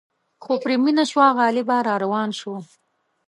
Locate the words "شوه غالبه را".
1.11-1.95